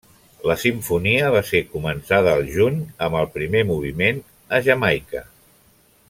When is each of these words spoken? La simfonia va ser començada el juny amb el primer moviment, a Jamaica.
La 0.51 0.53
simfonia 0.61 1.27
va 1.35 1.41
ser 1.49 1.59
començada 1.75 2.33
el 2.39 2.49
juny 2.55 2.79
amb 3.09 3.19
el 3.21 3.29
primer 3.39 3.61
moviment, 3.73 4.23
a 4.59 4.65
Jamaica. 4.69 5.23